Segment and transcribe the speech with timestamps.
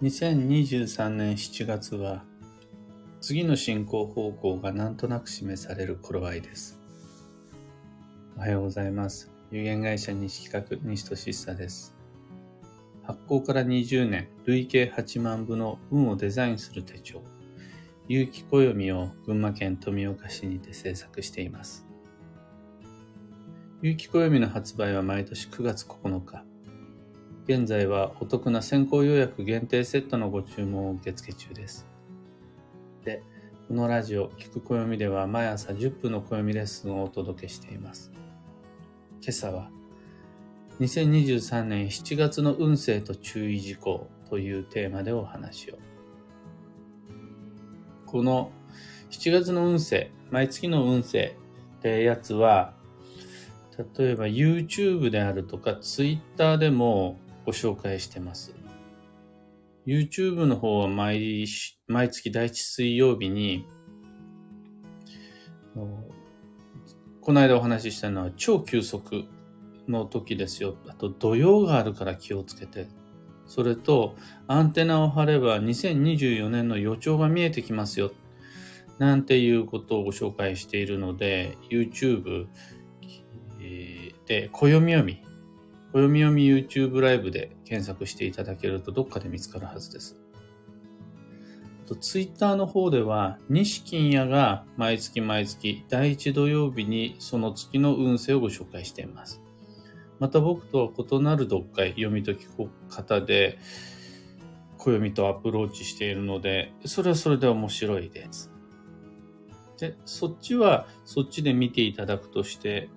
[0.00, 2.22] 2023年7月は
[3.20, 6.78] 次の進行方向がなんとなく示される頃合いです。
[8.36, 9.32] おはようございます。
[9.50, 11.96] 有限会社西企画西俊久です。
[13.02, 17.20] 発行から20年、累計8万部の運をデザインする手帳、
[18.06, 21.84] 有機暦を群馬県富岡市にて制作しています。
[23.82, 26.47] 有機暦の発売は毎年9月9日。
[27.48, 31.86] 現在はお得な先行予約限定セットのご注文を受付中です。
[33.06, 33.22] で、
[33.68, 38.12] このラジオ、聞く暦では毎朝10分の暦レッスンをお届けしています。
[39.22, 39.70] 今朝は、
[40.80, 45.78] 2023年7月の運勢と注意事項というテーマでお話を。
[48.04, 48.52] この
[49.08, 51.34] 7月の運勢、毎月の運勢
[51.78, 52.74] ってやつは、
[53.96, 57.16] 例えば YouTube であるとか Twitter でも
[57.48, 58.54] ご紹介してます。
[59.86, 61.46] YouTube の方は毎
[61.86, 63.66] 毎月第一水曜日に、
[67.22, 69.24] この間お話ししたのは超急速
[69.88, 70.76] の時ですよ。
[70.88, 72.86] あと土曜があるから気をつけて。
[73.46, 74.14] それと
[74.46, 78.12] アンテナを張れば2024年の予兆が見えてきますよ。
[78.98, 82.48] なんていうことをご紹介しているので、YouTube
[84.26, 85.22] で暦読み
[85.92, 90.20] 暦読み YouTube ライブで検索していただけるとどっかで見つかるはずです。
[92.00, 99.40] ツイッターの方では、西金屋が毎月毎月第1土曜日にその月の運勢をご紹介しています。
[100.18, 102.46] また僕とは異なる読解、読み解き
[102.90, 103.58] 方で、
[104.76, 108.52] 暦とアプローチしているので、それはそれで面白いです。
[109.78, 112.88] で、そっちはそっちで見ていただくとして、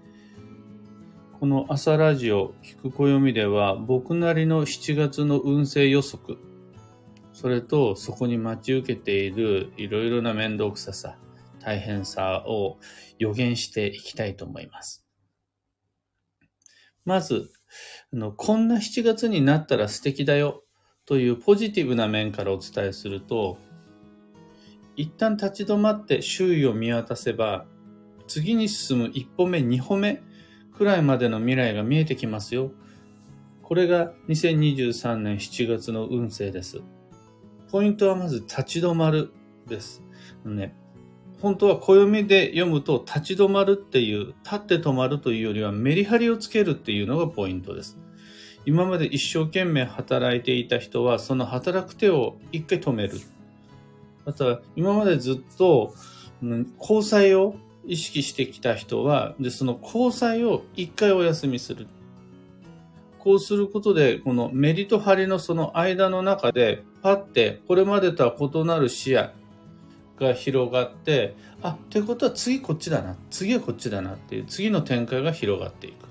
[1.42, 6.38] この朝ラジオ聞く暦では僕なりの7月の運勢予測、
[7.34, 11.18] それとそこに待ち受けているいろいろな面倒くささ、
[11.60, 12.78] 大変さを
[13.18, 15.04] 予言していきたいと思います。
[17.06, 17.50] まず、
[18.14, 20.62] あのこんな7月になったら素敵だよ
[21.08, 23.58] というポジティブな面からお伝えすると、
[24.96, 27.66] 一旦立ち止まって周囲を見渡せば、
[28.28, 30.22] 次に進む一歩目、二歩目
[30.76, 32.72] くらいまでの未来が見えてきますよ。
[33.62, 36.82] これが2023年7月の運勢です。
[37.72, 39.32] ポイントはまず立ち止まる
[39.68, 40.04] です。
[40.44, 40.76] ね、
[41.42, 47.98] 本当は暦で読むと立ち止まるっていう、立って止まるというよりはメリハリをつけるっていうのがポイントです。
[48.66, 53.20] 今まで一生懸命働いていた人はその働く手を一回止める。
[54.26, 55.96] また今までずっと
[56.80, 57.56] 交際を
[57.86, 61.88] 意識してきた人は、で、その交際を一回お休みする。
[63.20, 69.30] こうすることで、このメリとハリのその間の中で、パッて、これまでとは異なる視野
[70.20, 76.06] が広がって、あ、ってことは次こっちだな、次はこっちだなっていう、次の展開が広がっていく。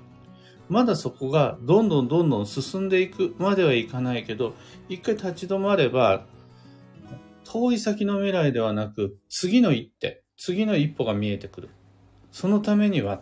[0.69, 4.53] まだそこがどんどんどんどん進んでいくまではいかないけど、
[4.87, 6.25] 一回立ち止まれば、
[7.43, 11.69] 遠い先の未来ではなく、次の一手、次の一歩が見えてくる。
[12.31, 13.21] そのためには、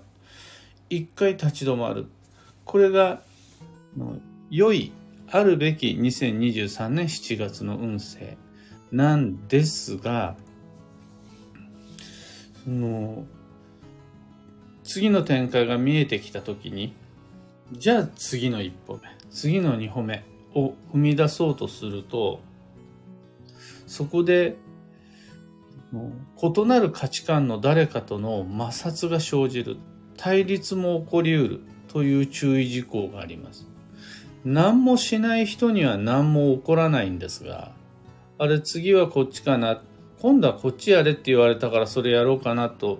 [0.90, 2.06] 一回立ち止まる。
[2.64, 3.24] これが、
[4.50, 4.94] 良い、
[5.30, 8.38] あるべき2023年7月の運勢
[8.94, 10.38] なんですが、
[12.64, 13.26] その、
[14.86, 16.94] 次の展開が見えてきたときに、
[17.74, 20.24] じゃあ次の一歩目、次の二歩目
[20.56, 22.40] を踏み出そうとすると、
[23.88, 24.56] そこで
[25.92, 29.78] 異なる価値観の誰かとの摩擦が生じる。
[30.18, 33.68] 対立も起こりうるという注意事項があります。
[34.44, 37.72] 何もしない人には何も起こらないんですが、
[38.38, 39.82] あれ次はこっちかな、
[40.22, 43.00] 今度はこっちやれって言われたからそれやろうかなと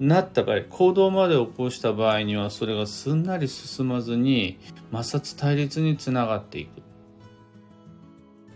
[0.00, 4.58] なった場合、行動まで起こした場合にはそれがすんなり進まずに
[4.92, 6.82] 摩擦対立につながっていく。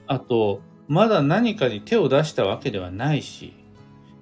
[0.09, 3.55] あと、まだ何かに手を出したわけではないし、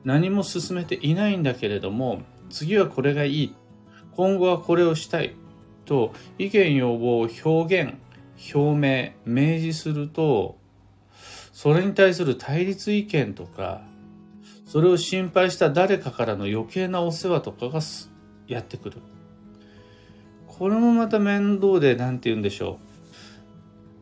[0.05, 3.55] 何も進めていないんだけれども、次はこれがいい。
[4.13, 5.35] 今後はこれをしたい。
[5.85, 7.95] と意見要望を表現、
[8.55, 10.57] 表明、明示すると、
[11.53, 13.83] それに対する対立意見とか、
[14.67, 17.81] それを心配した誰かからの余計なお世話とかが
[18.47, 18.99] やってくる。
[20.47, 22.90] これもまた面倒で、なんて言うんでしょう。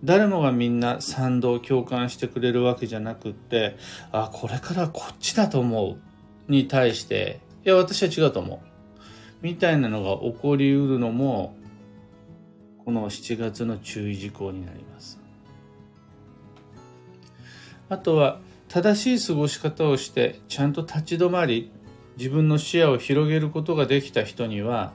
[0.04, 3.76] 誰もがみんな賛同共感してくれるわけじゃなくって
[4.12, 6.08] あこれからこっちだと思う。
[6.48, 8.58] に対していや私は違うと思う。
[9.42, 11.56] みたいなのが起こりうるのも
[12.84, 15.20] この7月の注意事項になります。
[17.90, 21.70] あとは正しい過ごし方をしてちゃんと立ち止まり
[22.16, 24.92] 自分の視野を広げることができた人には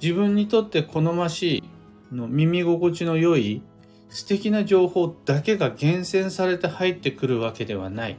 [0.00, 1.64] 自分にとって好ましい
[2.12, 3.62] の耳心地の良い
[4.08, 8.16] 素敵な情報だけが厳選されて入ってくるわけではない。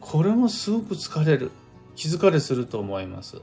[0.00, 1.50] これもすごく疲れる。
[1.94, 3.42] 気疲れすると思います。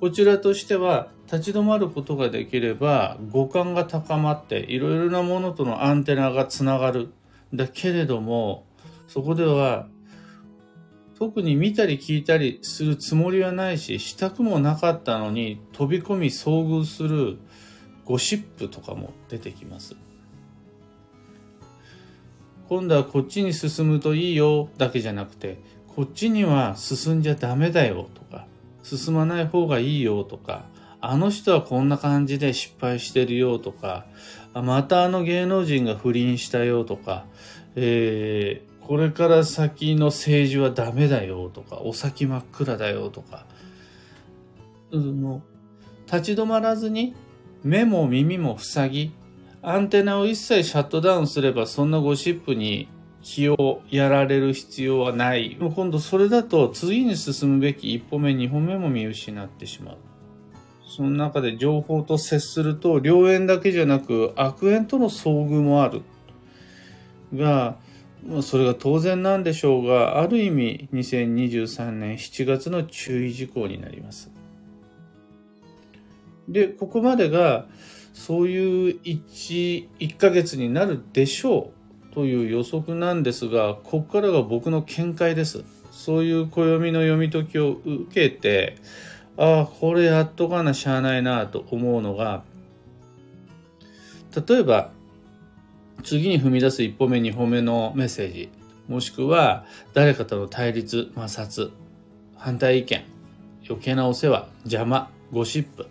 [0.00, 7.12] こちらとしては立ち止まることができれば五感が高まっていろいろなものとのアンテナがつながる。
[7.54, 8.66] だけれども、
[9.06, 9.86] そこでは
[11.18, 17.38] 特に見たり聞いたりするつもりはないし、したくもなかったのに飛び込み遭遇する
[18.04, 19.96] ゴシップとかも出てきます。
[22.68, 25.58] 今度はこっちに進むといいよだけじゃなくて、
[25.94, 28.46] こっちには進んじゃダメだよとか、
[28.82, 30.64] 進まない方がいいよとか、
[31.00, 34.06] あの人はこんな感じで失敗してるよとか、
[34.54, 37.26] またあの芸能人が不倫したよとか、
[37.74, 43.44] えー、これから先の政治はダメだよとか、お先真っ暗だよとか、
[44.90, 47.14] 立ち止まらずに
[47.64, 49.12] 目も耳も塞ぎ、
[49.62, 52.88] アンテナを一切シャットダウンすればそんなゴシップに
[53.22, 55.56] 気をやられる必要はない。
[55.60, 59.96] 今度それだと次に進むべき一歩目、二歩目も見失ってしまう。
[60.84, 66.02] その中で情報と接すると良縁だけじゃなく悪縁との遭遇もある。
[67.32, 67.76] が、
[68.42, 74.30] それが当然なんでしょうが、ある意味2023年7月の注意事項になります。
[76.48, 77.66] で、ここまでが、
[78.14, 81.72] そういう1、1ヶ月になるでしょ
[82.10, 85.64] うという予測なんですが、ここからが僕の見解です。
[85.90, 88.76] そういう暦の読み解きを受けて、
[89.36, 92.44] ああ、これやっとかなしゃあないなと思うのが、
[94.46, 94.90] 例えば、
[96.02, 98.50] 次に踏み出す一歩目、二歩目のメッセージ、
[98.88, 101.70] もしくは誰かとの対立、摩擦、
[102.36, 103.04] 反対意見、
[103.68, 105.86] 余計なお世話、邪魔、ゴシップ、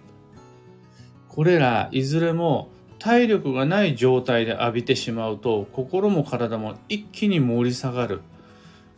[1.34, 2.68] これらいずれも
[3.00, 8.20] 体力がない状態で浴びてしまうと心も体も一気に盛り下がる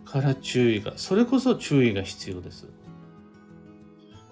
[0.03, 2.67] から注意が、それこそ注意が必要です。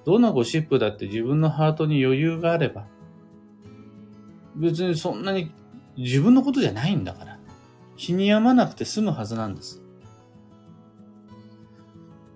[0.03, 2.88] どんなゴシップだって自分のハートに余裕があれば、
[4.56, 5.51] 別にそんなに
[5.95, 7.39] 自分のことじゃないんだから、
[7.98, 9.81] 日に病まなくて済むはずなんです。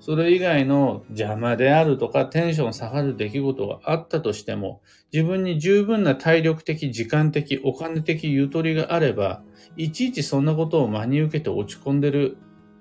[0.06, 9.42] それ以外の邪魔であるとかテンション下がる出来事があったとしても、自分に十分な体力的、時間的、お金的ゆとりがあれば、
[9.78, 12.38] いちいちそんなことを真に受けて落ち込んでる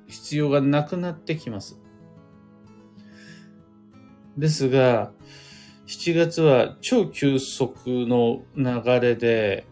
[0.06, 1.80] 必要がなくなってきます。
[4.36, 5.10] ですが、
[5.86, 9.66] 7月は超急速の流れで、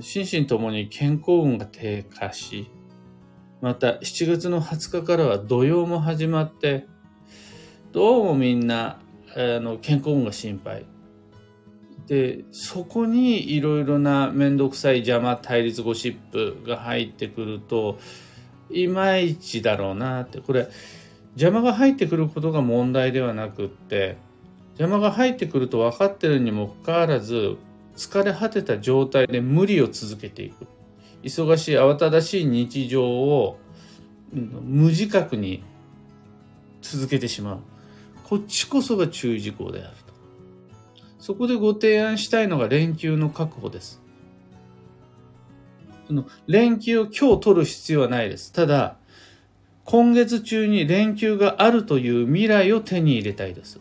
[0.00, 2.70] 心身ともに健康運が低下し、
[3.60, 6.86] また7月の20日からは土曜も始まって、
[7.92, 9.00] どうもみんな、
[9.36, 10.86] あの、健康運が心配。
[12.06, 17.98] で、そこにいろいろなめんどくさい邪魔、対立ゴシップが入ってくると、
[18.70, 20.40] いまいちだろうなって。
[20.40, 20.68] これ、
[21.34, 24.16] 邪魔が入ってくることが問題ではなくって、
[24.78, 27.56] 邪魔が入ってくると分かってるにもかかわらず、
[27.96, 30.66] 疲れ果てた状態で無理を続けていく。
[31.22, 33.58] 忙しい慌ただしい日常を
[34.32, 35.62] 無自覚に
[36.82, 37.58] 続けてしまう。
[38.24, 40.14] こっちこそが注意事項であると。
[41.18, 44.00] そこでご提案したいのが連休の確保です。
[46.06, 48.52] その連休を今日取る必要はないです。
[48.52, 48.96] ただ、
[49.84, 53.80] 今月中に連休があるという未来を手に入れたいです。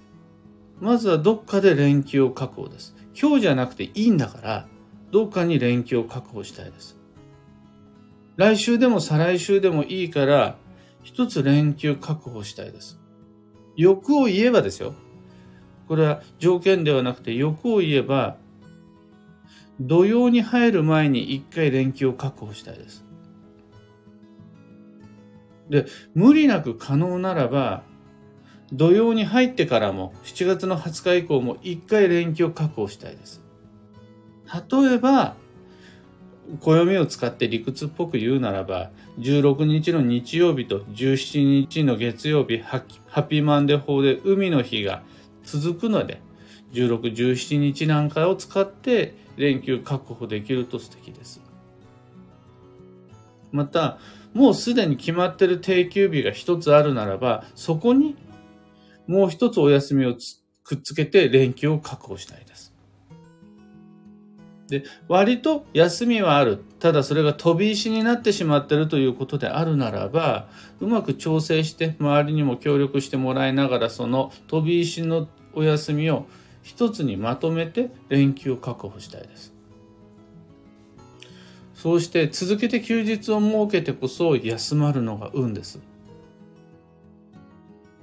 [0.79, 2.95] まずはどっかで連休を確保です。
[3.19, 4.67] 今日じゃなくていいんだから、
[5.11, 6.98] どっかに連休を確保したいです。
[8.39, 10.55] 来週でも再来週でもいいから、
[11.03, 12.97] 一つ連休確保したいです。
[13.75, 14.93] 欲を言えばですよ。
[15.89, 18.37] これは条件ではなくて欲を言えば、
[19.81, 23.03] 土曜に入る前に一回連休を確保したいです。
[25.69, 27.83] で、無理なく可能ならば、
[28.71, 33.43] 土曜に入ってからも、7月の20日以降も一回連休を確保したいです。
[34.71, 35.35] 例えば、
[36.59, 38.89] 暦を使って理屈っぽく言うならば、
[39.19, 45.03] 16日の日曜日と17日の月曜日、ハッピーマンデー法で海の日が
[45.43, 46.21] 続くので、
[46.73, 51.41] 16、17日なんかを使って連休確保できると素敵です。
[53.51, 53.99] また、
[54.33, 58.15] もうすでに決まってる定休日が一つあるならば、そこに
[59.07, 60.15] もう一つお休みを
[60.63, 62.68] くっつけて連休を確保したいです。
[64.69, 66.63] で、割と休みはある。
[66.79, 70.47] ただそれが飛び石になってしまってるということであるならば、
[70.79, 76.25] うまく調整して周りにも協力してもらいながら、その飛び石のお休みを
[76.63, 79.53] 一つにまとめて連休を確保したいです。
[81.73, 85.79] そうして続けて休日を設けてこそ休まるのが運です。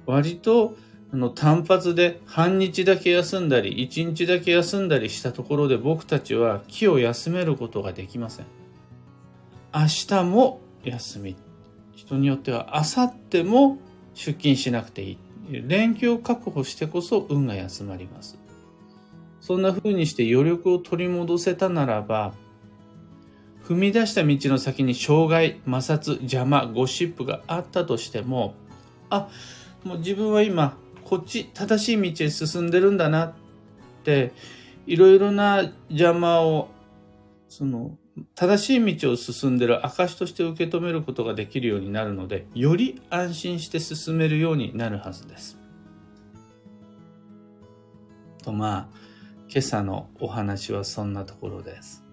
[0.07, 0.75] 割と
[1.13, 8.45] あの単発で半日だけ休んだり一日だけ休んだりしたところで僕たちは気を休めることができません。
[9.73, 11.35] 明日も休み。
[11.95, 13.77] 人によっては明後日も
[14.13, 15.17] 出勤しなくていい。
[15.49, 18.37] 連休を確保してこそ運が休まります。
[19.39, 22.33] そんな風にして余力を取り戻せたならば、
[23.63, 28.55] 踏み出した道の先に障害、摩擦、邪魔、ゴシップがあったとしても、
[29.09, 29.29] あ、
[29.83, 33.33] もう自分は今こっち正しい道へ進んでるんだなっ
[34.03, 34.33] て
[34.85, 36.67] いろいろな邪魔を
[37.47, 37.97] その
[38.35, 45.57] 正しい道を進んでる証として受け止めることができるようになるのでより安心して進めるようになるはずです。
[48.43, 48.97] とまあ
[49.47, 52.03] 今朝のお話はそんなところです。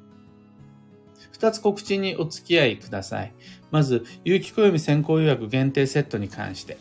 [1.33, 3.33] 二つ告知にお付き合いください。
[3.73, 6.79] まず、有機暦先行予約限定セットに関して。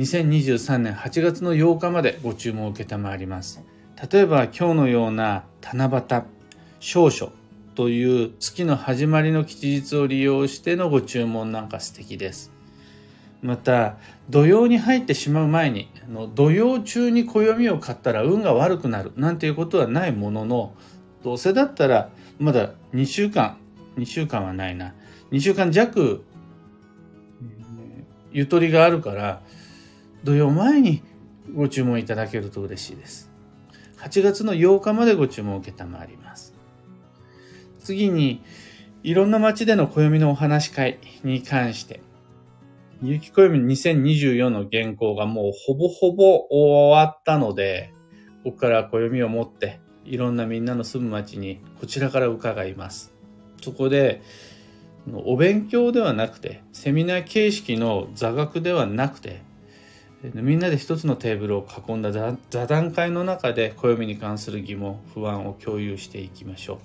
[0.00, 3.62] 2023年8月の8日までご注文を受けたまわります。
[4.10, 6.22] 例えば今日のような七夕、
[6.80, 7.32] 少々
[7.74, 12.50] という月の始まりの吉日を利用してのご注文なんか素敵です。
[13.42, 13.96] また、
[14.30, 15.90] 土曜に入ってしまう前に、
[16.34, 20.74] 土曜中に暦を買ったら運が悪くなるなんていうことはないものの、
[21.22, 23.58] どうせだったらまだ2週間、
[23.98, 24.94] 2週間はないな、
[25.30, 26.24] 2週間弱、
[28.32, 29.42] ゆとりがあるから、
[30.24, 31.02] 土曜前に
[31.54, 33.30] ご注文いただけると嬉しいです。
[33.98, 36.54] 8月の8日までご注文を受けたまります。
[37.80, 38.42] 次に、
[39.02, 42.00] いろんな街での暦のお話し会に関して、
[43.02, 47.92] 有機暦2024の原稿がもうほぼほぼ終わったので、
[48.44, 53.12] ここから暦を持って、いろんなみんなの住む街にこちらから伺います。
[53.62, 54.22] そこで、
[55.24, 59.42] お勉強ではなくて、セミナー形式の座学ではなくて、
[60.22, 66.78] みんなで一つのテーブルを囲んだ座談会の中で暦に関する疑問不安を共有していきましょう。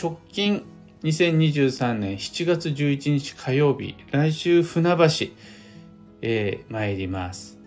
[0.00, 0.64] 直近
[1.02, 5.26] 2023年7月11日火曜日来週船橋
[6.22, 7.58] へ参ります。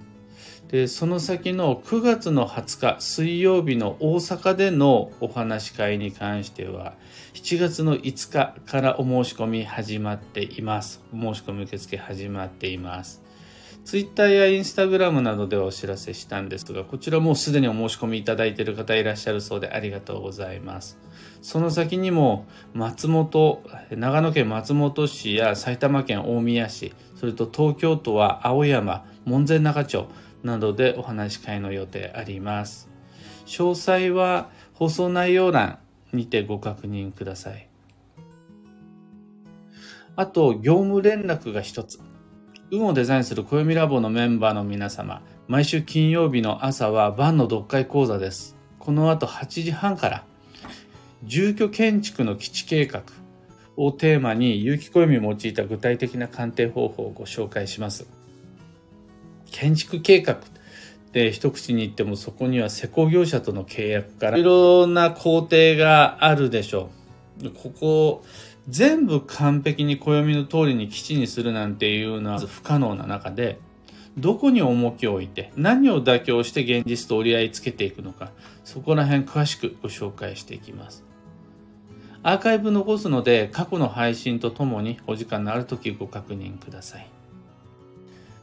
[0.70, 6.94] でその先の9月の20日水曜日の大阪でのお話し会に関しては
[7.34, 11.02] 7月の5日からお申し込み始まっています。
[11.14, 13.22] お申し込み受付始まっています。
[13.84, 21.00] ツイッターやインスタグラムなどではお知らせしたんですが、こちらもうすでにお申し込みいただいている方いらっしゃるそうでありがとうございます。
[21.42, 30.08] その先にも松本、長野県松本市や埼玉県大宮市、それと東京都は青山、門前仲町
[30.44, 32.90] などでお話し会の予定あります。
[33.46, 35.80] 詳細は放送内容欄
[36.14, 37.68] にてご確認ください。
[40.16, 42.00] あと、業務連絡が一つ。
[42.74, 48.56] 運をデザインする暦ラボのメンバーの皆様、毎週金曜日の朝は晩の読解講座です。
[48.80, 50.24] この後8時半から、
[51.26, 53.04] 住居建築の基地計画
[53.76, 58.08] をテーマに有機暦を用いた具体的な鑑定方法をご紹介します。
[59.52, 60.40] 建築計画
[61.12, 66.90] で一口に言ってもそこには施工業者との契約からいろんな工程があるでしょ
[67.44, 67.50] う。
[67.50, 68.24] ここ
[68.70, 73.60] 全部完璧に暦の通りに基地にするなんていうのは不可能な中で、
[74.18, 78.32] どこに重きを置いて、何を妥協して現実と折り合いつけていくのか、
[78.64, 81.04] そこら辺詳しくご紹介していきます。
[82.24, 87.08] アーカイブ残すので、過去の配信とともにお時間のある時ご確認ください。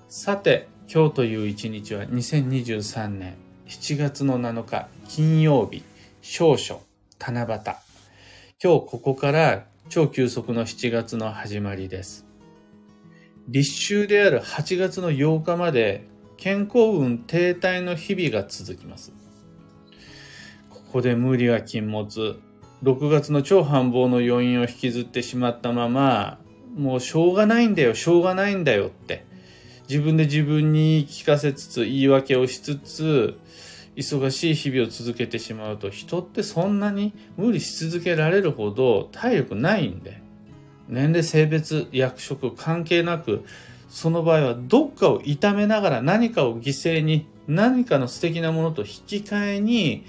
[0.08, 3.36] さて、今日という一日は2023年
[3.68, 5.84] 7月の7日金曜日、
[6.22, 6.80] 少々、
[7.20, 7.46] 七夕。
[8.60, 12.26] 今日ここから超急速の7月の始まりです。
[13.48, 19.14] 立秋である8月の8日まで健康運停滞の日々が続きます。
[20.68, 22.38] ここで無理は禁物。
[22.82, 26.38] 6月の超繁忙の余韻を引きずってしまったまま、
[26.76, 29.24] もうしょうがないんだよ、しょうがないんだよって、
[29.88, 33.38] 自分で自分に聞かせつつ、言い訳をしつつ、
[33.98, 40.22] 忙しい日々を続けてしまうと人ってそんなに無理し続けられるほど体力ないんで
[40.88, 43.44] 年齢性別役職関係なく
[43.90, 50.04] その場合はどっかを痛めながら何かを犠牲に何かの素敵なものと引き換えに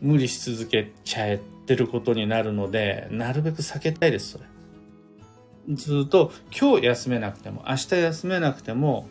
[0.00, 4.44] 無理し続けちゃえってることになるので、なるべく避けたいです、それ。
[5.74, 9.06] ずっと今日休めなくても、明日休めなくても、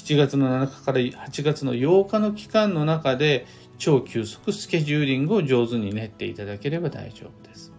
[0.00, 3.46] 7月の7日から8月の8日の期間の中で
[3.78, 7.72] 超急速スケジューリングを上手に練っていただければ大丈夫です。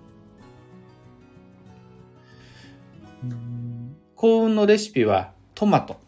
[4.15, 5.99] 幸運のレシピはトマト。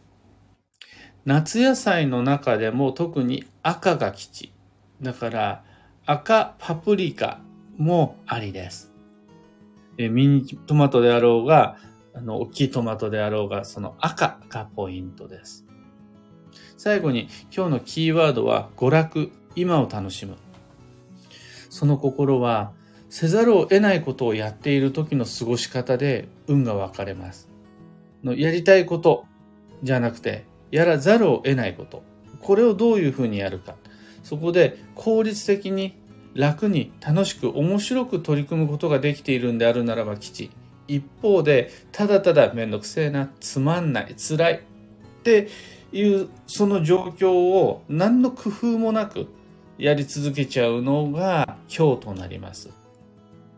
[1.25, 4.53] 夏野菜の中でも特に赤が吉。
[5.01, 5.63] だから
[6.05, 7.41] 赤パプリカ
[7.77, 8.91] もありです。
[9.98, 11.77] えミニトマトであろうが、
[12.13, 15.65] あの、大きいトマトであろうが、その赤がポイントです。
[16.77, 20.36] 最後に今日のキーワードは娯楽、今を楽しむ。
[21.69, 22.72] その心は
[23.10, 27.50] せざるを得ないことをやっている時の過ごし方で運が分かれます。
[28.24, 29.25] のやりたいこと
[29.83, 32.03] じゃなくて、やらざるを得ないこと。
[32.41, 33.75] これをどういうふうにやるか。
[34.24, 35.95] そこで効率的に
[36.33, 40.51] 楽に楽しく面白く取り組むことができているんであるならば吉。
[40.88, 44.60] 一方で、ただただめんどくせえな、つまんない、辛いっ
[45.24, 45.48] て
[45.93, 49.27] いうその状況を何の工夫もなく
[49.77, 52.69] やり続けちゃうのが今日となります。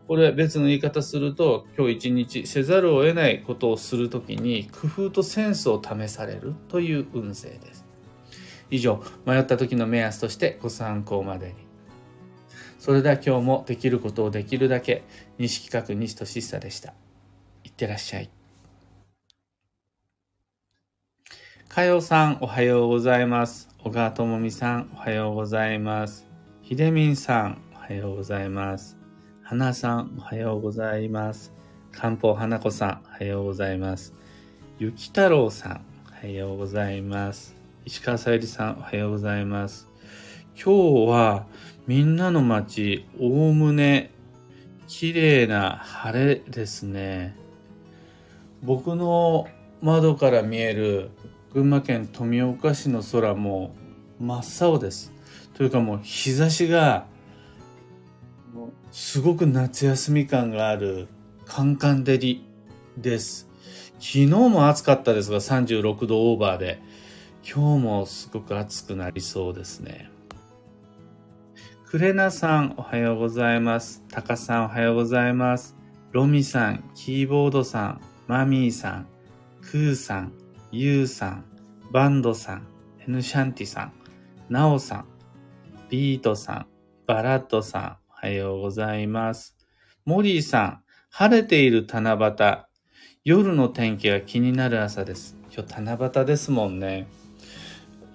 [0.06, 7.84] これ別の言い方すると、今日一日せざるを得ないことをするときに工夫とセンスを試されるという運勢です。
[8.70, 11.54] 以上、迷った時の目安としてご参考までに。
[12.78, 15.02] それでは今日もできることをできるだけ、
[15.38, 16.94] 西企画西俊久でした。
[17.64, 18.35] いってらっしゃい。
[21.76, 23.68] かよさん、おはようございます。
[23.84, 26.26] 小川智美さん、おはようございます。
[26.62, 28.96] ひでみんさん、おはようございます。
[29.42, 31.52] 花さん、おはようございます。
[31.92, 34.14] 漢方花子さん、おはようございます。
[34.78, 35.84] ゆき太郎さん、
[36.22, 37.54] おはようございます。
[37.84, 39.86] 石川さゆりさん、おはようございます。
[40.54, 41.46] 今日は、
[41.86, 44.12] みんなの街、おおむね、
[44.86, 47.36] 綺麗な晴れですね。
[48.62, 49.46] 僕の
[49.82, 51.10] 窓から見える
[51.56, 53.74] 群馬県富岡市の空も
[54.20, 55.10] 真っ青です。
[55.54, 57.06] というかもう日差しが
[58.92, 61.08] すごく夏休み感がある
[61.46, 62.44] カンカン照り
[62.98, 63.48] です。
[63.92, 66.78] 昨日も暑かったですが36度オーバーで、
[67.42, 70.10] 今日もすごく暑くなりそうですね。
[71.86, 74.04] クレナさんおはようございます。
[74.10, 75.74] タカさんおはようございます。
[76.12, 79.06] ロミさん、キーボードさん、マミーさん、
[79.62, 80.32] クーさん、
[80.72, 81.44] ゆうさん、
[81.92, 82.66] バンドさん、
[82.98, 83.92] ヘヌシャンティさん、
[84.48, 85.06] ナオさん、
[85.88, 86.66] ビートさん、
[87.06, 89.56] バラッドさん、おはようございます。
[90.04, 92.64] モリーさん、晴れている七夕。
[93.24, 95.36] 夜の天気が気になる朝です。
[95.54, 97.06] 今日七夕ですもんね。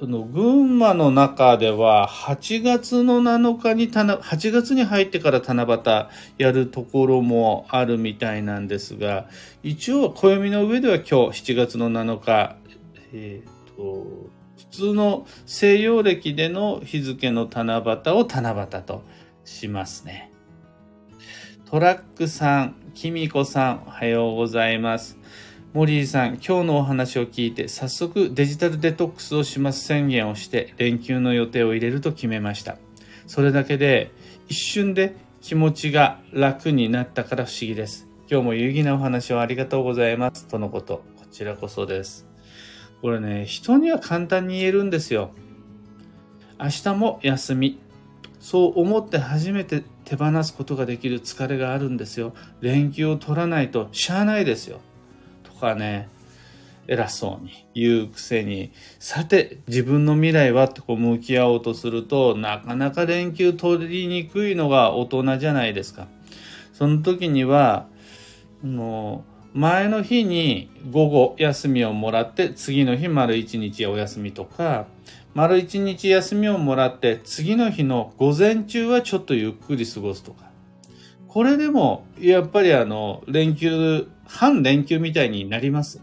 [0.07, 9.27] の、群馬の中では8月の7日に、8月に入ってから七夕やるところもあるみたいなんですが、
[9.63, 12.55] 一応暦の上では今日7月の7日、
[13.13, 19.03] え、ー、と、普通の西洋暦での日付の七夕を七夕と
[19.43, 20.31] しますね。
[21.69, 25.20] トラックさん、キミコさん、おはようございます。
[25.73, 32.77] モリーさん、今日のお話を聞いて、早速デジタルデトックスをします宣言をして、連休の予定を入れると決めました。
[33.25, 34.11] それだけで、
[34.49, 38.05] 一瞬で気持ちが楽になったから不思議です。
[38.29, 40.45] 今日も有意義なお話をありがとうございます。
[40.45, 41.05] とのこと。
[41.17, 42.27] こちらこそです。
[43.01, 45.31] これね、人には簡単に言えるんですよ。
[46.59, 47.79] 明日も休み。
[48.41, 52.33] そう思って初めて手放すことができる疲れがあるんですよ。
[52.59, 54.81] 連休を取らないとしゃあないですよ。
[55.61, 56.09] とかね、
[56.87, 66.07] 偉そうに言うくせに、さて自分の未来はってこう向き合おうとすると、なかなか連休取りにくいのが大人じゃないですか。
[66.73, 67.85] その時には、
[68.63, 74.87] もう、前の日に午後休みをもらって、次の日丸一日お休みとか、
[75.35, 80.50] 丸一日休みをもらって、次の日の午前中はちょっとゆっくり過ごすとか。
[81.31, 86.01] これでも、やっぱりあの、連休、半連休みたいになります。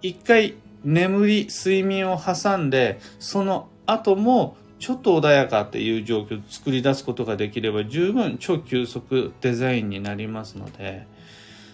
[0.00, 11.08] 一回、眠り、睡眠を挟んで、その後も、ちょっと穏やかっていう状況を作り出すことができれば、十分超急速デザインになりますので、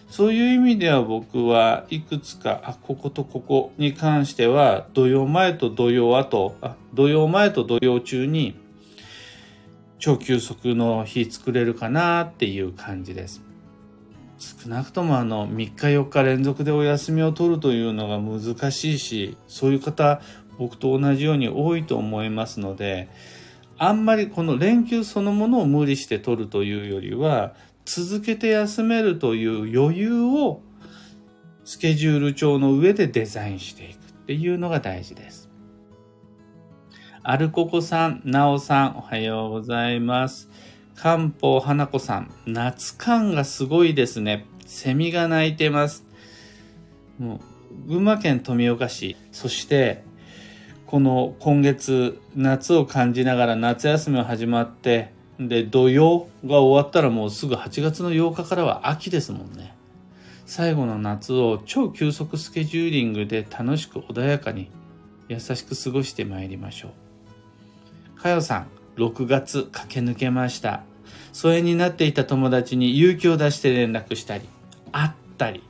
[0.09, 8.55] そういう意味では僕はいくつか、あ、こことここに関しては、土曜前と土曜後、あ、土曜前と土曜中に、
[10.05, 13.41] 超休息の日作れるかなっていう感じです。
[14.37, 20.21] 少なくともあの、3日4日連続でお休みを取るというのが難しいし、そういう方、
[20.59, 23.09] 僕と同じように多いと思いますので、
[23.79, 30.61] あんまりこの連休そのものを無理して取るというよりは、続けて休めるという余裕を
[31.63, 35.44] スケジュール帳の上でデザインしていくっていうのが大事です。
[37.27, 40.47] アルココさん、ナオさん、おはようございます。
[40.93, 44.45] 漢方花子さん、夏感がすごいですね。
[44.67, 46.05] セミが鳴いてます。
[47.17, 47.41] も
[47.87, 50.03] う、群馬県富岡市、そして、
[50.85, 59.75] この今月、夏を感じながら夏休みが始まって、で、土曜が終わったらもうすぐ8月の8日からは秋ですもんね。
[60.45, 64.69] 最後の夏を超急速スケジューリングで楽しく穏やかに
[65.27, 67.04] 優しく過ごしてまいりましょう。
[68.25, 70.81] かよさん、6月駆け抜けました。
[71.31, 74.49] 疎遠になっていた友達に勇気を出して連絡したり、
[74.91, 75.61] 会ったり、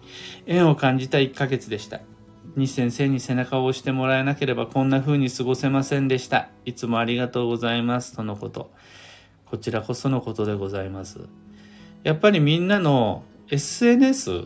[0.45, 1.99] 縁を感じた1ヶ月でした。
[2.55, 6.47] に先生に背中を押してもらえなければこんな風に過ごせませんでした。
[6.63, 8.15] いつもありがとうございます。
[8.15, 8.71] とのこと。
[9.47, 11.19] こちらこそのことでございます。
[12.03, 14.45] やっぱりみんなの SNS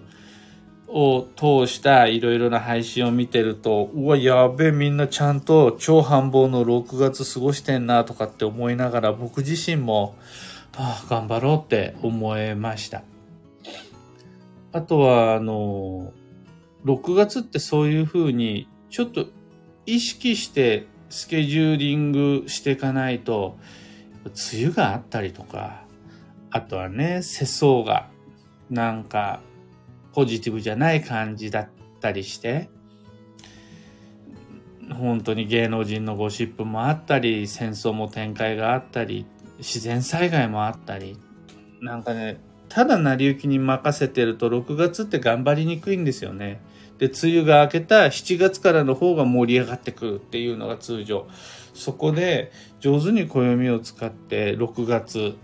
[0.91, 10.15] を通したいろいろな配信を見てると、うわ、やべえ、みんなちゃんと超繁忙の6月過ごしてんなとかって思いながら、僕自身も、
[10.75, 13.03] ああ、頑張ろうって思えました。
[14.71, 16.11] あとは、あの、
[16.85, 19.27] 6月ってそういうふうに、ちょっと
[19.85, 23.57] 意識してスケジューリングしていかないと、
[24.25, 25.83] 梅雨があったりとか、
[26.51, 28.09] あとはね、世相が
[28.69, 29.41] なんか
[30.13, 31.69] ポジティブじゃない感じだっ
[31.99, 32.69] たりして、
[34.93, 39.25] 本当に芸能人のゴシップもあったり、戦争も展開があったり、
[39.59, 41.17] 自然災害もあったり、
[41.81, 46.61] なんかね、ただ成り行きに任せてると6月って頑張りにくいんですよね。
[46.97, 51.27] で、梅雨が明けた7月からの方が盛り上がってくるっていうのが通常。
[51.73, 55.35] そこで上手に暦を使って6月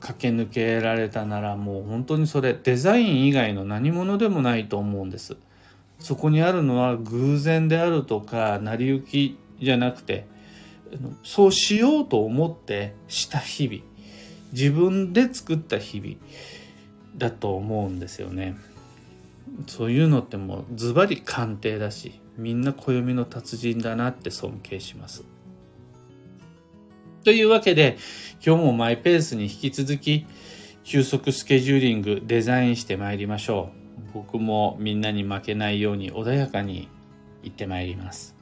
[0.00, 5.36] 駆け抜けられたならもう本当にそれデザイン以外の何者でもないと思うんです。
[5.98, 10.26] そこにあるのは偶然であるとか成り行きじゃなくて
[11.22, 13.82] そうしようと思ってした日々
[14.52, 16.16] 自分で作った日々
[17.16, 18.56] だと思うんですよね。
[19.66, 25.24] そういうのってもうズバリ鑑定だしみんな暦の達人だなって尊敬します。
[27.22, 27.98] というわけで、
[28.44, 30.26] 今日もマイペースに引き続き、
[30.84, 33.70] 休息スケジューリングデザインしてまいりましょ
[34.08, 34.12] う。
[34.14, 36.88] 僕もみんなに負けないように穏やかに
[37.42, 38.39] 行ってまいります。